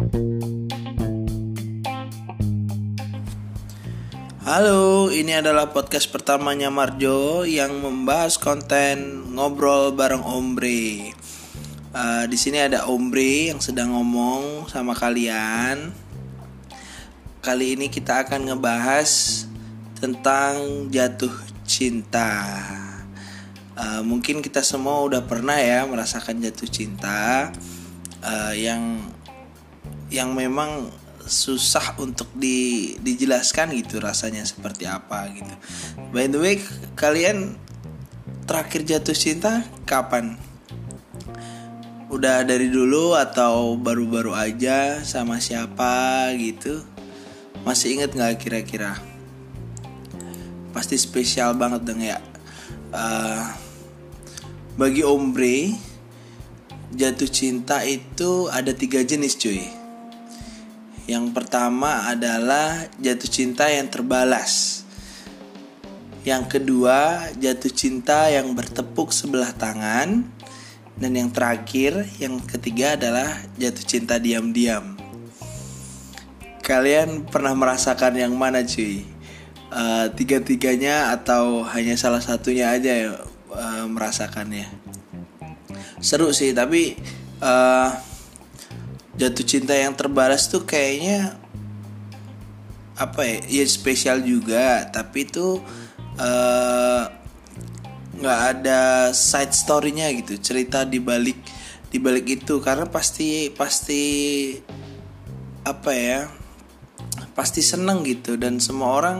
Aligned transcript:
Halo, 0.00 0.16
ini 5.12 5.36
adalah 5.36 5.76
podcast 5.76 6.08
pertamanya 6.08 6.72
Marjo 6.72 7.44
yang 7.44 7.84
membahas 7.84 8.40
konten 8.40 9.28
ngobrol 9.36 9.92
bareng 9.92 10.24
Ombre. 10.24 11.12
Uh, 11.92 12.24
di 12.32 12.40
sini 12.40 12.64
ada 12.64 12.88
Ombre 12.88 13.52
yang 13.52 13.60
sedang 13.60 13.92
ngomong 13.92 14.72
sama 14.72 14.96
kalian. 14.96 15.92
Kali 17.44 17.76
ini 17.76 17.92
kita 17.92 18.24
akan 18.24 18.48
ngebahas 18.48 19.44
tentang 20.00 20.88
jatuh 20.88 21.36
cinta. 21.68 22.48
Uh, 23.76 24.00
mungkin 24.00 24.40
kita 24.40 24.64
semua 24.64 25.04
udah 25.04 25.28
pernah 25.28 25.60
ya 25.60 25.84
merasakan 25.84 26.40
jatuh 26.40 26.72
cinta 26.72 27.52
uh, 28.24 28.56
yang 28.56 28.96
yang 30.10 30.34
memang 30.34 30.90
susah 31.30 31.94
untuk 32.02 32.26
di, 32.34 32.98
dijelaskan 32.98 33.70
gitu 33.78 34.02
rasanya 34.02 34.42
seperti 34.42 34.84
apa 34.90 35.30
gitu. 35.30 35.54
By 36.10 36.26
the 36.26 36.38
way, 36.42 36.58
kalian 36.98 37.54
terakhir 38.50 38.82
jatuh 38.82 39.14
cinta 39.14 39.62
kapan? 39.86 40.34
Udah 42.10 42.42
dari 42.42 42.66
dulu 42.66 43.14
atau 43.14 43.78
baru-baru 43.78 44.34
aja 44.34 45.06
sama 45.06 45.38
siapa 45.38 46.26
gitu? 46.34 46.82
Masih 47.62 47.94
inget 47.94 48.10
nggak 48.10 48.42
kira-kira? 48.42 48.98
Pasti 50.74 50.98
spesial 50.98 51.54
banget 51.54 51.86
dong 51.86 52.02
ya. 52.02 52.18
Uh, 52.90 53.46
bagi 54.74 55.06
ombre 55.06 55.78
jatuh 56.90 57.30
cinta 57.30 57.86
itu 57.86 58.50
ada 58.50 58.74
tiga 58.74 58.98
jenis 59.06 59.38
cuy 59.38 59.79
yang 61.10 61.34
pertama 61.34 62.06
adalah 62.06 62.86
jatuh 63.02 63.26
cinta 63.26 63.66
yang 63.66 63.90
terbalas. 63.90 64.86
Yang 66.22 66.54
kedua, 66.54 67.26
jatuh 67.34 67.72
cinta 67.74 68.30
yang 68.30 68.54
bertepuk 68.54 69.10
sebelah 69.10 69.50
tangan. 69.50 70.22
Dan 70.94 71.12
yang 71.18 71.34
terakhir, 71.34 72.06
yang 72.22 72.38
ketiga 72.46 72.94
adalah 72.94 73.42
jatuh 73.58 73.82
cinta 73.82 74.22
diam-diam. 74.22 74.94
Kalian 76.62 77.26
pernah 77.26 77.58
merasakan 77.58 78.14
yang 78.14 78.38
mana 78.38 78.62
cuy? 78.62 79.02
Uh, 79.70 80.06
tiga-tiganya 80.14 81.10
atau 81.10 81.66
hanya 81.74 81.98
salah 81.98 82.22
satunya 82.22 82.70
aja 82.70 82.92
ya 82.94 83.10
uh, 83.50 83.86
merasakannya? 83.90 84.70
Seru 85.98 86.30
sih, 86.30 86.54
tapi 86.54 86.94
uh, 87.42 88.09
jatuh 89.20 89.44
cinta 89.44 89.76
yang 89.76 89.92
terbalas 89.92 90.48
tuh 90.48 90.64
kayaknya 90.64 91.36
apa 92.96 93.20
ya? 93.28 93.38
Ya 93.60 93.64
spesial 93.68 94.24
juga. 94.24 94.88
Tapi 94.88 95.28
itu 95.28 95.60
eh, 96.16 97.02
nggak 98.16 98.40
uh, 98.40 98.50
ada 98.56 98.80
side 99.12 99.52
storynya 99.52 100.08
gitu. 100.16 100.40
Cerita 100.40 100.88
di 100.88 100.96
balik 100.96 101.36
di 101.92 102.00
balik 102.00 102.40
itu. 102.40 102.64
Karena 102.64 102.88
pasti 102.88 103.52
pasti 103.52 104.02
apa 105.68 105.92
ya? 105.92 106.24
Pasti 107.36 107.60
seneng 107.60 108.00
gitu. 108.08 108.40
Dan 108.40 108.56
semua 108.56 108.96
orang 108.96 109.18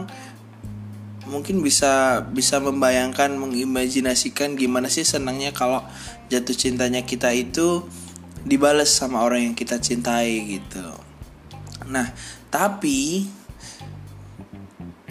mungkin 1.29 1.61
bisa 1.61 2.25
bisa 2.33 2.57
membayangkan 2.57 3.37
mengimajinasikan 3.37 4.57
gimana 4.57 4.89
sih 4.89 5.05
senangnya 5.05 5.53
kalau 5.53 5.85
jatuh 6.27 6.57
cintanya 6.57 7.05
kita 7.05 7.31
itu 7.31 7.85
dibales 8.45 8.89
sama 8.89 9.21
orang 9.21 9.51
yang 9.51 9.55
kita 9.57 9.77
cintai 9.77 10.59
gitu. 10.59 10.85
Nah, 11.89 12.09
tapi 12.49 13.27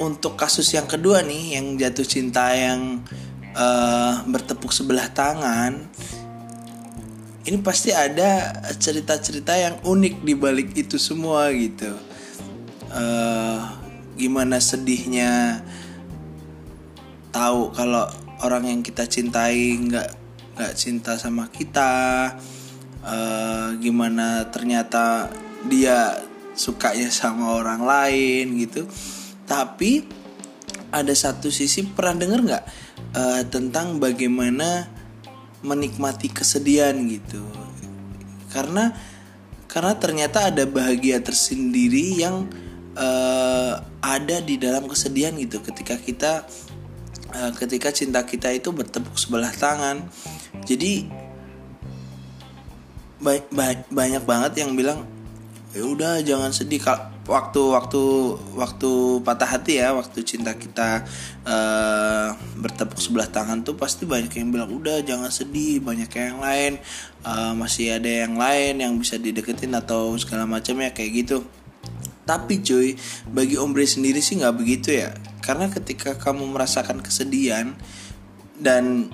untuk 0.00 0.34
kasus 0.34 0.67
yang 0.72 0.89
kedua 0.89 1.20
nih 1.20 1.60
yang 1.60 1.77
jatuh 1.77 2.09
cinta 2.09 2.56
yang 2.56 3.05
uh, 3.53 4.25
bertepuk 4.25 4.72
sebelah 4.72 5.12
tangan 5.12 5.84
ini 7.44 7.56
pasti 7.65 7.93
ada 7.93 8.53
cerita-cerita 8.77 9.56
yang 9.56 9.76
unik 9.81 10.25
di 10.25 10.34
balik 10.37 10.76
itu 10.76 11.00
semua 11.00 11.49
gitu. 11.56 11.88
Uh, 12.91 13.65
gimana 14.19 14.60
sedihnya 14.60 15.65
tahu 17.32 17.71
kalau 17.72 18.10
orang 18.43 18.66
yang 18.69 18.81
kita 18.82 19.06
cintai 19.06 19.78
nggak 19.78 20.09
nggak 20.59 20.72
cinta 20.76 21.16
sama 21.16 21.49
kita 21.49 22.34
uh, 23.05 23.77
gimana 23.81 24.49
ternyata 24.49 25.28
dia 25.69 26.21
sukanya 26.56 27.09
sama 27.12 27.56
orang 27.56 27.83
lain 27.84 28.56
gitu. 28.61 28.84
Tapi 29.49 30.05
ada 30.91 31.15
satu 31.15 31.49
sisi 31.49 31.87
pernah 31.87 32.19
dengar 32.19 32.41
nggak 32.43 32.65
uh, 33.15 33.43
tentang 33.49 34.03
bagaimana 34.03 34.88
menikmati 35.65 36.33
kesedihan 36.33 36.97
gitu? 37.09 37.43
Karena 38.50 38.93
karena 39.71 39.94
ternyata 39.97 40.50
ada 40.50 40.67
bahagia 40.67 41.22
tersendiri 41.22 42.19
yang 42.19 42.50
uh, 42.99 43.78
ada 44.03 44.43
di 44.43 44.59
dalam 44.59 44.91
kesedihan 44.91 45.37
gitu. 45.38 45.62
Ketika 45.62 45.94
kita 46.00 46.47
ketika 47.31 47.94
cinta 47.94 48.27
kita 48.27 48.50
itu 48.50 48.75
bertepuk 48.75 49.15
sebelah 49.15 49.55
tangan. 49.55 50.03
Jadi 50.67 51.06
ba 53.20 53.36
ba 53.53 53.76
banyak 53.92 54.25
banget 54.25 54.64
yang 54.64 54.72
bilang 54.72 55.04
ya 55.70 55.86
udah 55.86 56.19
jangan 56.25 56.50
sedih. 56.50 56.82
Waktu 57.31 57.62
waktu 57.62 58.03
waktu 58.58 58.91
patah 59.22 59.47
hati 59.47 59.78
ya 59.78 59.94
waktu 59.94 60.26
cinta 60.26 60.50
kita 60.58 61.06
uh, 61.47 62.34
bertepuk 62.58 62.98
sebelah 62.98 63.31
tangan 63.31 63.62
tuh 63.62 63.78
pasti 63.78 64.03
banyak 64.03 64.34
yang 64.34 64.50
bilang 64.50 64.72
udah 64.72 64.98
jangan 65.06 65.31
sedih. 65.31 65.78
Banyak 65.78 66.10
yang 66.10 66.42
lain 66.42 66.72
uh, 67.22 67.54
masih 67.54 68.00
ada 68.00 68.10
yang 68.26 68.34
lain 68.34 68.82
yang 68.82 68.98
bisa 68.98 69.14
dideketin 69.14 69.70
atau 69.78 70.19
segala 70.19 70.48
macam 70.48 70.75
ya 70.82 70.91
kayak 70.91 71.10
gitu. 71.22 71.47
Tapi 72.26 72.62
cuy 72.66 72.98
bagi 73.31 73.54
ombre 73.60 73.87
sendiri 73.87 74.19
sih 74.19 74.42
nggak 74.42 74.56
begitu 74.58 74.98
ya. 74.98 75.14
Karena 75.38 75.70
ketika 75.70 76.19
kamu 76.19 76.50
merasakan 76.50 76.98
kesedihan 76.98 77.78
dan 78.58 79.08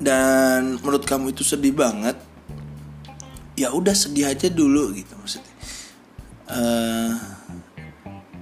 dan 0.00 0.76
menurut 0.80 1.04
kamu 1.08 1.32
itu 1.32 1.42
sedih 1.42 1.72
banget? 1.72 2.16
Ya 3.56 3.72
udah 3.72 3.96
sedih 3.96 4.28
aja 4.28 4.52
dulu 4.52 4.92
gitu 4.92 5.16
maksudnya. 5.16 5.54
Uh, 6.46 7.16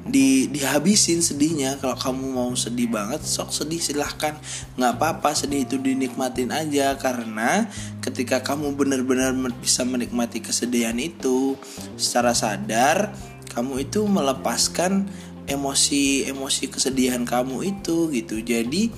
di 0.04 0.50
dihabisin 0.52 1.22
sedihnya. 1.24 1.78
Kalau 1.78 1.96
kamu 1.96 2.24
mau 2.34 2.50
sedih 2.58 2.90
banget 2.90 3.22
sok 3.22 3.54
sedih 3.54 3.80
silahkan. 3.80 4.36
Nggak 4.74 4.92
apa-apa 4.98 5.32
sedih 5.38 5.64
itu 5.64 5.78
dinikmatin 5.78 6.50
aja. 6.50 6.98
Karena 6.98 7.70
ketika 8.02 8.42
kamu 8.42 8.74
benar-benar 8.74 9.32
bisa 9.62 9.86
menikmati 9.86 10.42
kesedihan 10.42 10.98
itu 10.98 11.54
secara 11.94 12.34
sadar 12.34 13.14
kamu 13.54 13.86
itu 13.86 14.02
melepaskan 14.10 15.06
emosi-emosi 15.46 16.64
kesedihan 16.74 17.22
kamu 17.22 17.62
itu 17.78 18.10
gitu. 18.10 18.42
Jadi 18.42 18.90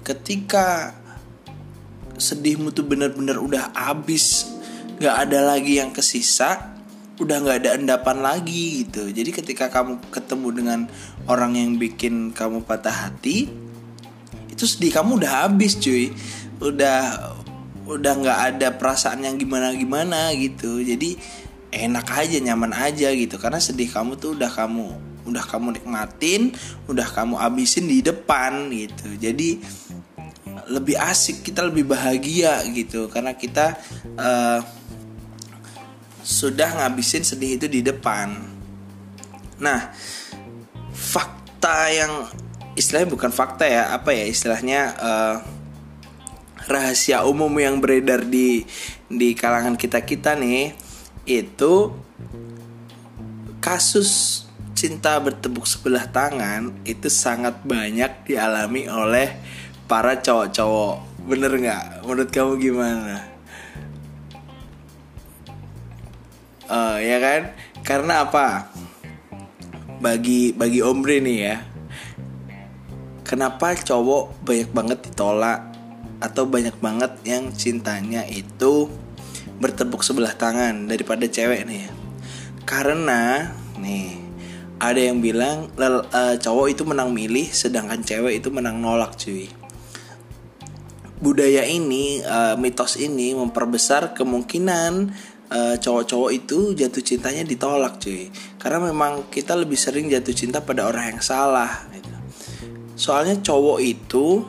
ketika 0.00 0.96
sedihmu 2.18 2.74
tuh 2.74 2.84
bener-bener 2.84 3.38
udah 3.38 3.70
abis 3.74 4.54
nggak 4.98 5.16
ada 5.30 5.54
lagi 5.54 5.78
yang 5.78 5.94
kesisa 5.94 6.74
udah 7.18 7.36
nggak 7.42 7.56
ada 7.66 7.70
endapan 7.74 8.22
lagi 8.22 8.86
gitu. 8.86 9.10
Jadi 9.10 9.30
ketika 9.34 9.66
kamu 9.70 9.98
ketemu 10.14 10.48
dengan 10.54 10.80
orang 11.26 11.58
yang 11.58 11.74
bikin 11.74 12.30
kamu 12.30 12.62
patah 12.62 13.10
hati 13.10 13.50
itu 14.50 14.64
sedih 14.66 14.94
kamu 14.94 15.22
udah 15.22 15.46
habis 15.46 15.74
cuy. 15.78 16.14
Udah 16.62 17.34
udah 17.90 18.12
nggak 18.22 18.38
ada 18.54 18.68
perasaan 18.74 19.26
yang 19.26 19.34
gimana 19.34 19.74
gimana 19.74 20.30
gitu. 20.38 20.78
Jadi 20.78 21.18
enak 21.74 22.06
aja 22.06 22.38
nyaman 22.38 22.70
aja 22.74 23.10
gitu. 23.10 23.34
Karena 23.34 23.58
sedih 23.58 23.90
kamu 23.90 24.14
tuh 24.18 24.38
udah 24.38 24.50
kamu 24.50 24.86
udah 25.28 25.44
kamu 25.44 25.76
nikmatin 25.76 26.56
udah 26.88 27.04
kamu 27.04 27.34
abisin 27.34 27.90
di 27.90 27.98
depan 27.98 28.70
gitu. 28.70 29.10
Jadi 29.18 29.58
lebih 30.68 30.96
asik 31.00 31.42
kita 31.42 31.64
lebih 31.64 31.88
bahagia 31.88 32.62
gitu. 32.72 33.08
Karena 33.08 33.34
kita 33.34 33.76
uh, 34.16 34.60
sudah 36.22 36.84
ngabisin 36.84 37.24
sedih 37.24 37.56
itu 37.56 37.66
di 37.66 37.80
depan. 37.80 38.36
Nah 39.58 39.90
fakta 40.92 41.88
yang 41.90 42.12
istilahnya 42.78 43.10
bukan 43.10 43.32
fakta 43.34 43.66
ya 43.66 43.90
apa 43.90 44.14
ya 44.14 44.24
istilahnya 44.28 44.80
uh, 44.98 45.36
rahasia 46.68 47.24
umum 47.26 47.50
yang 47.58 47.82
beredar 47.82 48.22
di 48.22 48.62
di 49.08 49.32
kalangan 49.32 49.74
kita 49.74 50.04
kita 50.04 50.36
nih 50.36 50.76
itu 51.24 51.90
kasus 53.58 54.44
cinta 54.78 55.18
bertepuk 55.18 55.66
sebelah 55.66 56.06
tangan 56.06 56.70
itu 56.86 57.10
sangat 57.10 57.58
banyak 57.66 58.30
dialami 58.30 58.86
oleh 58.86 59.34
para 59.88 60.20
cowok-cowok. 60.20 61.24
Bener 61.24 61.52
nggak? 61.56 62.04
Menurut 62.04 62.30
kamu 62.30 62.52
gimana? 62.60 63.24
Uh, 66.68 67.00
ya 67.00 67.16
kan? 67.16 67.40
Karena 67.80 68.28
apa? 68.28 68.68
Bagi 69.98 70.52
bagi 70.52 70.84
ombre 70.84 71.24
nih 71.24 71.38
ya. 71.40 71.56
Kenapa 73.24 73.72
cowok 73.72 74.44
banyak 74.44 74.70
banget 74.76 74.98
ditolak? 75.08 75.60
Atau 76.20 76.44
banyak 76.44 76.76
banget 76.84 77.12
yang 77.24 77.50
cintanya 77.56 78.28
itu 78.28 78.92
bertepuk 79.58 80.04
sebelah 80.04 80.36
tangan 80.36 80.84
daripada 80.84 81.24
cewek 81.24 81.64
nih 81.64 81.88
ya? 81.88 81.90
Karena 82.68 83.48
nih 83.80 84.20
ada 84.78 85.00
yang 85.00 85.18
bilang 85.24 85.72
uh, 85.80 86.36
cowok 86.38 86.66
itu 86.76 86.82
menang 86.86 87.10
milih 87.10 87.48
sedangkan 87.50 88.04
cewek 88.04 88.38
itu 88.38 88.52
menang 88.52 88.78
nolak 88.78 89.18
cuy 89.18 89.50
budaya 91.18 91.66
ini 91.66 92.22
uh, 92.22 92.54
mitos 92.54 92.98
ini 92.98 93.34
memperbesar 93.34 94.14
kemungkinan 94.14 94.92
uh, 95.50 95.74
cowok-cowok 95.78 96.30
itu 96.30 96.72
jatuh 96.78 97.02
cintanya 97.02 97.42
ditolak 97.42 97.98
cuy. 97.98 98.30
Karena 98.58 98.90
memang 98.90 99.26
kita 99.30 99.58
lebih 99.58 99.76
sering 99.76 100.06
jatuh 100.06 100.34
cinta 100.34 100.62
pada 100.62 100.86
orang 100.86 101.18
yang 101.18 101.22
salah 101.22 101.86
gitu. 101.94 102.10
soalnya 102.98 103.38
cowok 103.38 103.78
itu 103.78 104.42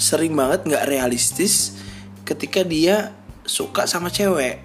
sering 0.00 0.32
banget 0.32 0.64
nggak 0.64 0.88
realistis 0.88 1.76
ketika 2.24 2.64
dia 2.64 3.12
suka 3.44 3.84
sama 3.88 4.12
cewek. 4.12 4.60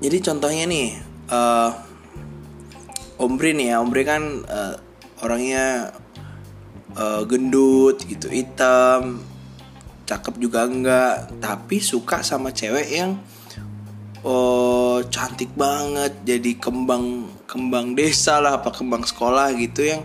Jadi 0.00 0.16
contohnya 0.24 0.64
nih 0.64 0.88
uh, 1.30 1.70
Omri 3.20 3.52
nih 3.52 3.74
ya. 3.74 3.76
Omri 3.84 4.02
kan 4.02 4.22
uh, 4.48 4.74
orangnya 5.20 5.92
uh, 6.96 7.22
gendut 7.26 8.02
gitu 8.06 8.26
hitam 8.30 9.22
cakep 10.10 10.34
juga 10.42 10.66
enggak. 10.66 11.30
Tapi 11.38 11.78
suka 11.78 12.26
sama 12.26 12.50
cewek 12.50 12.88
yang 12.90 13.18
uh, 14.26 14.98
cantik 15.06 15.54
banget 15.54 16.18
jadi 16.26 16.58
kembang 16.58 17.30
kembang 17.46 17.94
desa 17.94 18.38
lah 18.42 18.58
apa 18.58 18.70
kembang 18.74 19.02
sekolah 19.02 19.54
gitu 19.58 19.86
yang 19.86 20.02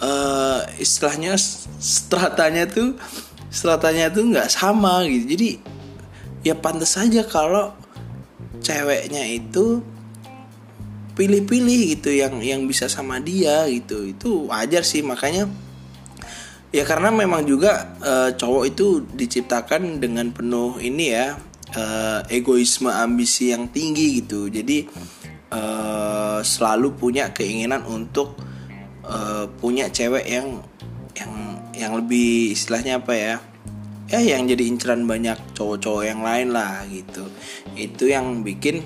uh, 0.00 0.60
istilahnya 0.80 1.36
stratanya 1.80 2.68
tuh 2.68 2.96
stratanya 3.52 4.08
tuh 4.08 4.24
nggak 4.32 4.48
sama 4.48 5.04
gitu. 5.04 5.36
Jadi 5.36 5.50
ya 6.44 6.56
pantas 6.56 6.96
saja 6.96 7.24
kalau 7.24 7.76
ceweknya 8.64 9.24
itu 9.28 9.84
pilih-pilih 11.14 11.94
gitu 11.94 12.10
yang 12.10 12.42
yang 12.42 12.64
bisa 12.66 12.90
sama 12.90 13.20
dia 13.20 13.68
gitu. 13.68 14.04
Itu 14.08 14.50
wajar 14.50 14.82
sih 14.82 15.04
makanya 15.04 15.46
ya 16.74 16.82
karena 16.82 17.14
memang 17.14 17.46
juga 17.46 17.94
e, 18.02 18.34
cowok 18.34 18.64
itu 18.66 19.06
diciptakan 19.14 20.02
dengan 20.02 20.34
penuh 20.34 20.82
ini 20.82 21.14
ya 21.14 21.38
e, 21.70 21.84
egoisme 22.34 22.90
ambisi 22.90 23.54
yang 23.54 23.70
tinggi 23.70 24.18
gitu. 24.18 24.50
Jadi 24.50 24.90
e, 25.54 25.62
selalu 26.42 26.98
punya 26.98 27.30
keinginan 27.30 27.86
untuk 27.86 28.34
e, 29.06 29.46
punya 29.62 29.86
cewek 29.86 30.26
yang 30.26 30.58
yang 31.14 31.32
yang 31.78 31.92
lebih 31.94 32.50
istilahnya 32.58 32.98
apa 32.98 33.14
ya 33.14 33.34
ya 34.10 34.20
yang 34.20 34.44
jadi 34.50 34.66
inceran 34.68 35.06
banyak 35.06 35.38
cowok-cowok 35.54 36.02
yang 36.04 36.20
lain 36.26 36.50
lah 36.50 36.82
gitu. 36.90 37.24
Itu 37.78 38.10
yang 38.10 38.44
bikin 38.44 38.84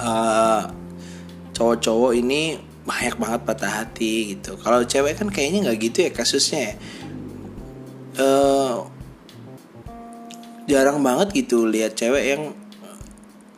uh, 0.00 0.64
cowok-cowok 1.54 2.12
ini 2.18 2.58
banyak 2.84 3.16
banget 3.16 3.40
patah 3.48 3.72
hati 3.82 4.36
gitu. 4.36 4.60
Kalau 4.60 4.84
cewek 4.84 5.16
kan 5.16 5.28
kayaknya 5.32 5.68
nggak 5.68 5.78
gitu 5.80 5.98
ya 6.04 6.10
kasusnya 6.12 6.76
uh, 8.20 8.84
jarang 10.68 11.00
banget 11.00 11.32
gitu 11.32 11.64
lihat 11.64 11.96
cewek 11.96 12.24
yang 12.36 12.42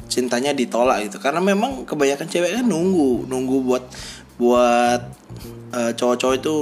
cintanya 0.06 0.54
ditolak 0.54 1.10
gitu. 1.10 1.18
Karena 1.18 1.42
memang 1.42 1.82
kebanyakan 1.82 2.30
cewek 2.30 2.54
kan 2.62 2.64
nunggu 2.66 3.26
nunggu 3.26 3.56
buat 3.66 3.84
buat 4.38 5.02
uh, 5.74 5.92
cowok-cowok 5.98 6.36
itu 6.38 6.56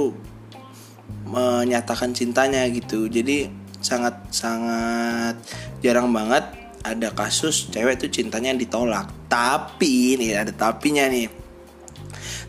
menyatakan 1.29 2.17
cintanya 2.17 2.65
gitu. 2.73 3.05
Jadi 3.05 3.45
sangat 3.77 4.17
sangat 4.33 5.37
jarang 5.85 6.09
banget 6.09 6.49
ada 6.81 7.13
kasus 7.13 7.69
cewek 7.69 8.01
tuh 8.01 8.09
cintanya 8.09 8.57
ditolak. 8.57 9.05
Tapi 9.29 10.17
nih 10.17 10.41
ada 10.41 10.49
tapinya 10.49 11.05
nih 11.05 11.44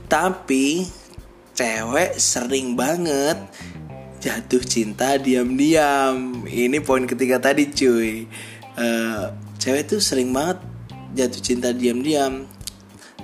tapi 0.06 0.87
cewek 1.56 2.19
sering 2.19 2.79
banget 2.79 3.38
jatuh 4.23 4.62
cinta 4.62 5.19
diam-diam. 5.19 6.43
Ini 6.47 6.79
poin 6.82 7.06
ketiga 7.06 7.38
tadi 7.38 7.70
cuy. 7.70 8.26
Uh, 8.76 9.31
cewek 9.56 9.87
tuh 9.91 10.00
sering 10.03 10.31
banget 10.35 10.58
jatuh 11.14 11.43
cinta 11.43 11.70
diam-diam. 11.73 12.44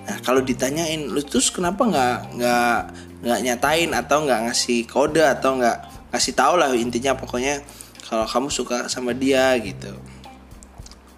Nah 0.03 0.19
kalau 0.27 0.43
ditanyain, 0.43 1.07
lu 1.07 1.23
terus 1.23 1.51
kenapa 1.51 1.87
nggak 1.87 2.17
nggak 2.39 2.79
nggak 3.23 3.41
nyatain 3.47 3.91
atau 3.95 4.27
nggak 4.27 4.41
ngasih 4.51 4.87
kode 4.91 5.23
atau 5.23 5.61
nggak 5.61 6.11
ngasih 6.11 6.35
tau 6.35 6.59
lah 6.59 6.75
intinya 6.75 7.15
pokoknya 7.15 7.63
kalau 8.03 8.27
kamu 8.27 8.49
suka 8.51 8.91
sama 8.91 9.15
dia 9.15 9.55
gitu. 9.63 9.95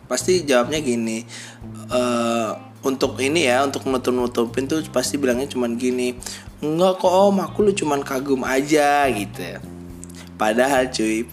Pasti 0.05 0.44
jawabnya 0.44 0.84
gini. 0.84 1.25
Uh, 1.88 2.33
untuk 2.84 3.16
ini 3.19 3.48
ya 3.48 3.64
untuk 3.64 3.88
nutup-nutupin 3.88 4.69
tuh 4.69 4.84
pasti 4.92 5.16
bilangnya 5.16 5.48
cuman 5.48 5.81
gini 5.81 6.14
enggak 6.60 7.00
kok 7.00 7.10
om 7.10 7.40
aku 7.40 7.64
lu 7.64 7.72
cuman 7.72 8.04
kagum 8.04 8.44
aja 8.44 9.08
gitu 9.08 9.58
padahal 10.36 10.92
cuy 10.92 11.25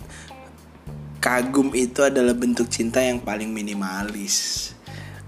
kagum 1.22 1.70
itu 1.78 2.02
adalah 2.02 2.34
bentuk 2.34 2.66
cinta 2.66 2.98
yang 2.98 3.22
paling 3.22 3.54
minimalis 3.54 4.72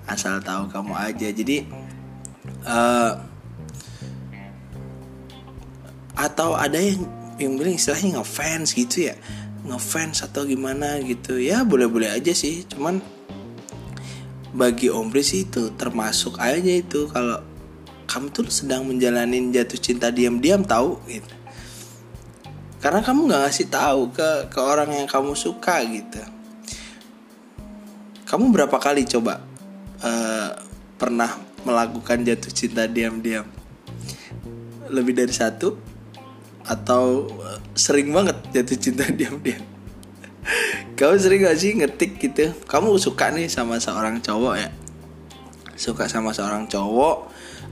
asal 0.09 0.39
tahu 0.43 0.67
kamu 0.67 0.93
aja. 0.97 1.27
Jadi 1.31 1.63
uh, 2.67 3.11
atau 6.13 6.53
ada 6.57 6.77
yang 6.77 7.05
yang 7.41 7.53
bilang 7.57 7.77
istilahnya 7.77 8.21
ngefans 8.21 8.77
gitu 8.77 9.09
ya 9.09 9.15
ngefans 9.63 10.25
atau 10.25 10.43
gimana 10.43 10.99
gitu. 11.05 11.39
Ya 11.39 11.63
boleh-boleh 11.63 12.11
aja 12.11 12.33
sih 12.35 12.67
cuman 12.67 12.99
bagi 14.53 14.87
Omri 14.87 15.25
sih 15.25 15.49
itu 15.49 15.73
termasuk 15.73 16.37
aja 16.37 16.69
itu. 16.69 17.09
Kalau 17.09 17.41
kamu 18.05 18.29
tuh 18.29 18.45
sedang 18.53 18.85
menjalani 18.85 19.49
jatuh 19.49 19.81
cinta 19.81 20.13
diam-diam 20.13 20.61
tahu 20.61 21.01
gitu. 21.09 21.33
Karena 22.77 23.01
kamu 23.01 23.25
nggak 23.25 23.41
ngasih 23.49 23.67
tahu 23.73 24.01
ke 24.13 24.29
ke 24.53 24.59
orang 24.61 24.93
yang 24.93 25.07
kamu 25.09 25.33
suka 25.33 25.81
gitu. 25.89 26.21
Kamu 28.29 28.53
berapa 28.53 28.77
kali 28.77 29.05
coba 29.09 29.41
uh, 30.05 30.49
pernah 31.01 31.33
melakukan 31.65 32.21
jatuh 32.21 32.53
cinta 32.53 32.85
diam-diam? 32.85 33.49
Lebih 34.93 35.17
dari 35.17 35.33
satu? 35.33 35.73
Atau 36.63 37.27
eh, 37.43 37.59
sering 37.75 38.13
banget 38.15 38.39
jatuh 38.55 38.77
cinta 38.79 39.03
diam-diam 39.19 39.73
kamu 40.93 41.15
sering 41.17 41.41
gak 41.45 41.57
sih 41.57 41.71
ngetik 41.73 42.11
gitu? 42.21 42.53
Kamu 42.69 42.95
suka 43.01 43.33
nih 43.33 43.49
sama 43.49 43.81
seorang 43.81 44.21
cowok 44.21 44.55
ya? 44.57 44.69
Suka 45.73 46.05
sama 46.05 46.31
seorang 46.31 46.69
cowok 46.69 47.17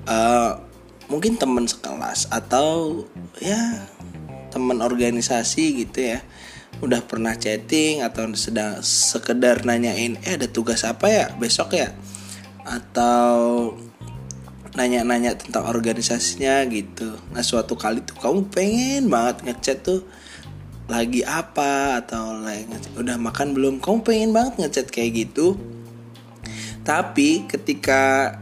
uh, 0.09 0.57
mungkin 1.11 1.37
teman 1.37 1.67
sekelas 1.67 2.31
atau 2.31 3.03
ya 3.37 3.85
teman 4.49 4.81
organisasi 4.81 5.85
gitu 5.85 6.17
ya. 6.17 6.19
Udah 6.81 7.05
pernah 7.05 7.37
chatting 7.37 8.01
atau 8.01 8.25
sedang 8.33 8.81
sekedar 8.81 9.67
nanyain 9.67 10.17
eh 10.25 10.39
ada 10.39 10.49
tugas 10.49 10.81
apa 10.81 11.07
ya 11.11 11.25
besok 11.37 11.77
ya? 11.77 11.93
Atau 12.65 13.75
nanya-nanya 14.71 15.35
tentang 15.35 15.67
organisasinya 15.67 16.63
gitu. 16.71 17.19
Nah 17.35 17.43
suatu 17.43 17.75
kali 17.75 18.01
tuh 18.07 18.15
kamu 18.17 18.47
pengen 18.49 19.11
banget 19.11 19.51
ngechat 19.51 19.77
tuh 19.83 20.07
lagi 20.91 21.23
apa 21.23 22.03
atau 22.03 22.35
lagi 22.35 22.67
udah 22.99 23.15
makan 23.15 23.55
belum? 23.55 23.79
Kamu 23.79 24.03
pengen 24.03 24.35
banget 24.35 24.59
ngechat 24.59 24.87
kayak 24.91 25.23
gitu. 25.23 25.55
Tapi 26.83 27.47
ketika 27.47 28.35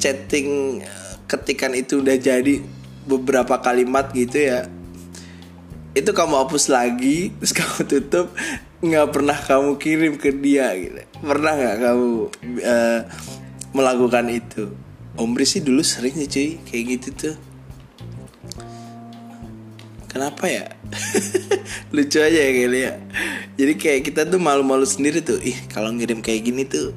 chatting 0.00 0.80
ketikan 1.28 1.76
itu 1.76 2.00
udah 2.00 2.16
jadi 2.16 2.64
beberapa 3.04 3.60
kalimat 3.60 4.08
gitu 4.16 4.36
ya 4.40 4.68
itu 5.94 6.10
kamu 6.10 6.34
hapus 6.44 6.72
lagi 6.72 7.30
terus 7.38 7.54
kamu 7.58 7.78
tutup 7.86 8.26
nggak 8.84 9.08
pernah 9.14 9.38
kamu 9.38 9.70
kirim 9.80 10.14
ke 10.16 10.32
dia 10.32 10.72
gitu. 10.76 11.00
Pernah 11.20 11.52
nggak 11.56 11.76
kamu 11.80 12.08
uh, 12.64 13.00
melakukan 13.72 14.26
itu? 14.28 14.64
Omri 15.14 15.46
sih 15.46 15.62
dulu 15.62 15.80
sering 15.80 16.16
sih 16.16 16.28
cuy 16.28 16.48
kayak 16.66 16.84
gitu 16.98 17.08
tuh 17.14 17.36
kenapa 20.14 20.46
ya? 20.46 20.70
Lucu 21.94 22.22
aja 22.22 22.38
ya 22.38 22.50
kali 22.54 22.80
ya 22.86 22.94
jadi 23.54 23.72
kayak 23.78 24.00
kita 24.10 24.26
tuh 24.26 24.42
malu-malu 24.42 24.82
sendiri 24.82 25.22
tuh. 25.22 25.38
Ih 25.38 25.54
kalau 25.70 25.94
ngirim 25.94 26.18
kayak 26.18 26.42
gini 26.42 26.66
tuh 26.66 26.90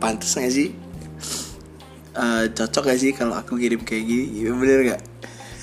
pantas 0.00 0.32
gak 0.32 0.48
sih? 0.48 0.72
Uh, 2.12 2.48
cocok 2.52 2.92
gak 2.92 3.00
sih 3.00 3.12
kalau 3.12 3.36
aku 3.36 3.60
kirim 3.60 3.84
kayak 3.84 4.04
gini? 4.04 4.44
Ya, 4.44 4.52
bener 4.52 4.80
gak 4.84 5.02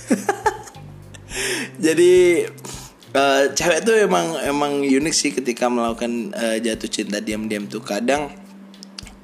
jadi 1.85 2.13
uh, 3.13 3.43
cewek 3.53 3.85
tuh 3.85 3.93
emang 3.93 4.41
emang 4.41 4.81
unik 4.81 5.13
sih 5.13 5.29
ketika 5.29 5.69
melakukan 5.69 6.33
uh, 6.33 6.57
jatuh 6.57 6.89
cinta 6.89 7.21
diam-diam 7.21 7.69
tuh. 7.69 7.85
Kadang 7.85 8.33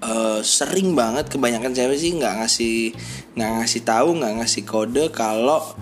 uh, 0.05 0.41
sering 0.45 0.93
banget 0.93 1.33
kebanyakan 1.33 1.73
cewek 1.73 1.97
sih 1.97 2.13
nggak 2.13 2.33
ngasih 2.45 2.77
nggak 3.33 3.51
ngasih 3.61 3.81
tahu 3.81 4.09
nggak 4.21 4.33
ngasih 4.41 4.63
kode 4.65 5.09
kalau 5.09 5.73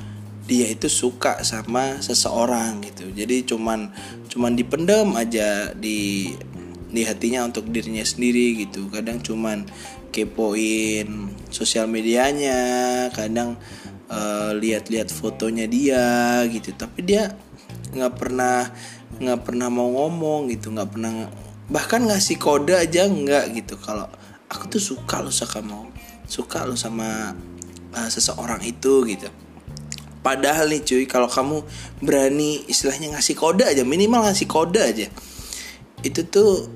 dia 0.43 0.67
itu 0.67 0.91
suka 0.91 1.39
sama 1.47 2.03
seseorang 2.03 2.83
gitu. 2.83 3.07
Jadi 3.15 3.47
cuman 3.47 3.95
cuman 4.27 4.53
dipendam 4.59 5.15
aja 5.15 5.71
di 5.71 6.31
di 6.93 7.01
hatinya 7.07 7.47
untuk 7.47 7.71
dirinya 7.71 8.03
sendiri 8.03 8.67
gitu. 8.67 8.91
Kadang 8.91 9.23
cuman 9.23 9.63
kepoin 10.12 11.31
sosial 11.50 11.88
medianya 11.89 13.09
kadang 13.15 13.55
uh, 14.12 14.51
lihat-lihat 14.53 15.09
fotonya 15.09 15.65
dia 15.65 16.43
gitu. 16.51 16.75
Tapi 16.75 17.00
dia 17.07 17.31
nggak 17.95 18.13
pernah 18.19 18.67
nggak 19.23 19.41
pernah 19.47 19.69
mau 19.69 19.88
ngomong 19.93 20.50
gitu 20.50 20.73
nggak 20.73 20.89
pernah 20.89 21.29
bahkan 21.69 22.03
ngasih 22.03 22.35
kode 22.35 22.75
aja 22.75 23.07
nggak 23.07 23.63
gitu. 23.63 23.79
Kalau 23.79 24.12
aku 24.51 24.75
tuh 24.75 24.83
suka 24.83 25.23
lo 25.23 25.31
suka 25.31 25.63
mau 25.63 25.88
suka 26.27 26.67
lo 26.67 26.75
sama 26.75 27.31
uh, 27.95 28.09
seseorang 28.12 28.59
itu 28.67 29.07
gitu 29.07 29.42
padahal 30.23 30.71
nih 30.71 30.81
cuy 30.81 31.03
kalau 31.05 31.27
kamu 31.27 31.61
berani 31.99 32.63
istilahnya 32.71 33.13
ngasih 33.13 33.35
kode 33.35 33.67
aja 33.67 33.83
minimal 33.83 34.23
ngasih 34.23 34.47
kode 34.47 34.79
aja 34.79 35.07
itu 36.03 36.21
tuh 36.27 36.71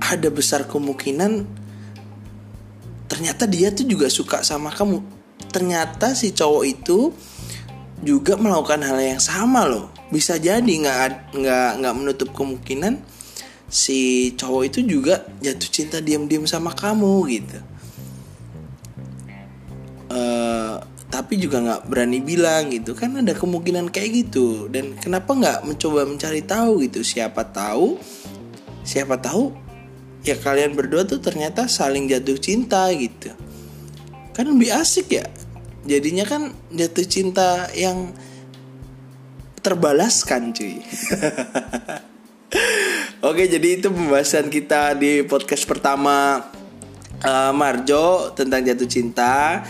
ada 0.00 0.28
besar 0.32 0.64
kemungkinan 0.64 1.60
ternyata 3.10 3.44
dia 3.50 3.74
tuh 3.74 3.84
juga 3.84 4.06
suka 4.06 4.46
sama 4.46 4.70
kamu. 4.70 5.02
Ternyata 5.50 6.14
si 6.14 6.30
cowok 6.30 6.64
itu 6.64 7.10
juga 8.00 8.38
melakukan 8.38 8.80
hal 8.86 8.96
yang 9.02 9.20
sama 9.20 9.66
loh. 9.66 9.90
Bisa 10.14 10.38
jadi 10.38 10.62
nggak 10.62 11.34
nggak 11.34 11.70
nggak 11.82 11.94
menutup 11.98 12.30
kemungkinan 12.30 13.02
si 13.66 14.32
cowok 14.38 14.62
itu 14.70 14.80
juga 14.86 15.26
jatuh 15.42 15.70
cinta 15.74 15.98
diam-diam 15.98 16.46
sama 16.46 16.70
kamu 16.70 17.14
gitu. 17.34 17.58
Uh, 20.10 20.82
tapi 21.10 21.36
juga 21.36 21.58
nggak 21.58 21.82
berani 21.90 22.22
bilang 22.22 22.70
gitu. 22.70 22.94
Kan 22.94 23.18
ada 23.18 23.34
kemungkinan 23.34 23.90
kayak 23.90 24.26
gitu. 24.26 24.70
Dan 24.70 24.94
kenapa 24.96 25.34
nggak 25.34 25.58
mencoba 25.66 26.06
mencari 26.06 26.46
tahu 26.46 26.86
gitu? 26.86 27.02
Siapa 27.02 27.50
tahu 27.50 27.98
siapa 28.80 29.20
tahu 29.20 29.52
ya 30.24 30.36
kalian 30.36 30.72
berdua 30.72 31.04
tuh 31.04 31.20
ternyata 31.20 31.68
saling 31.68 32.08
jatuh 32.08 32.38
cinta 32.40 32.88
gitu. 32.94 33.34
Kan 34.32 34.54
lebih 34.54 34.72
asik 34.72 35.20
ya. 35.20 35.26
Jadinya 35.84 36.24
kan 36.28 36.52
jatuh 36.72 37.06
cinta 37.08 37.68
yang 37.72 38.12
terbalaskan 39.60 40.56
cuy. 40.56 40.80
Oke 43.28 43.46
jadi 43.46 43.78
itu 43.78 43.92
pembahasan 43.92 44.48
kita 44.48 44.96
di 44.96 45.22
podcast 45.24 45.68
pertama 45.68 46.48
uh, 47.20 47.52
Marjo 47.52 48.32
tentang 48.32 48.64
jatuh 48.64 48.88
cinta 48.88 49.64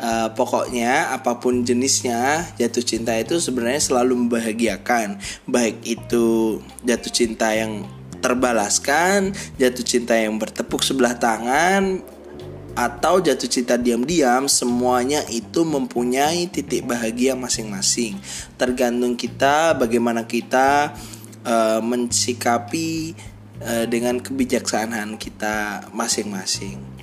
uh, 0.00 0.28
Pokoknya 0.32 1.12
apa 1.12 1.38
pun 1.38 1.62
jenisnya 1.62 2.46
jatuh 2.56 2.84
cinta 2.84 3.16
itu 3.16 3.40
sebenarnya 3.40 3.82
selalu 3.82 4.26
membahagiakan 4.26 5.20
Baik 5.48 5.82
itu 5.84 6.58
jatuh 6.84 7.12
cinta 7.12 7.52
yang 7.52 7.86
terbalaskan, 8.16 9.36
jatuh 9.60 9.84
cinta 9.86 10.18
yang 10.18 10.34
bertepuk 10.40 10.82
sebelah 10.82 11.14
tangan, 11.14 12.02
atau 12.76 13.24
jatuh 13.24 13.48
cinta 13.48 13.80
diam-diam, 13.80 14.44
semuanya 14.50 15.24
itu 15.32 15.64
mempunyai 15.64 16.44
titik 16.52 16.84
bahagia 16.84 17.32
masing-masing. 17.32 18.20
Tergantung 18.60 19.16
kita 19.16 19.72
bagaimana 19.78 20.28
kita 20.28 20.92
uh, 21.46 21.80
mensikapi 21.80 23.16
uh, 23.64 23.88
dengan 23.88 24.20
kebijaksanaan 24.20 25.16
kita 25.16 25.88
masing-masing. 25.96 26.95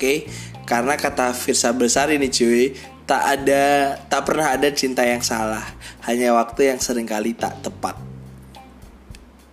Oke, 0.00 0.24
karena 0.64 0.96
kata 0.96 1.36
Firsa 1.36 1.76
Besar 1.76 2.08
ini 2.08 2.32
cuy, 2.32 2.72
tak 3.04 3.20
ada 3.20 4.00
tak 4.08 4.24
pernah 4.24 4.56
ada 4.56 4.64
cinta 4.72 5.04
yang 5.04 5.20
salah, 5.20 5.76
hanya 6.08 6.32
waktu 6.32 6.72
yang 6.72 6.80
sering 6.80 7.04
kali 7.04 7.36
tak 7.36 7.60
tepat. 7.60 8.00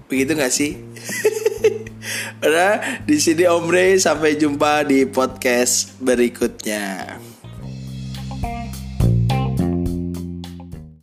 Begitu 0.07 0.39
gak 0.39 0.55
sih? 0.55 0.79
Udah 2.47 2.79
di 3.03 3.19
sini 3.19 3.43
Omre 3.43 3.99
sampai 3.99 4.39
jumpa 4.39 4.87
di 4.87 5.03
podcast 5.03 5.99
berikutnya. 5.99 7.19